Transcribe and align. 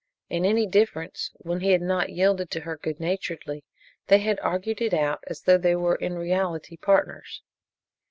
In 0.31 0.45
any 0.45 0.65
difference, 0.65 1.29
when 1.35 1.59
he 1.59 1.73
had 1.73 1.81
not 1.83 2.09
yielded 2.09 2.49
to 2.49 2.61
her 2.61 2.75
good 2.75 2.99
naturedly, 2.99 3.63
they 4.07 4.17
had 4.17 4.39
argued 4.39 4.81
it 4.81 4.95
out 4.95 5.23
as 5.27 5.43
though 5.43 5.59
they 5.59 5.75
were 5.75 5.93
in 5.95 6.17
reality 6.17 6.75
partners. 6.75 7.43